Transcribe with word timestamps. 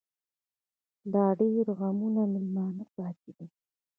لا 1.11 1.25
ډيـر 1.39 1.67
غمـــــونه 1.79 2.21
مېلـــمانه 2.31 2.85
پــاتې 2.95 3.29
دي 3.37 3.45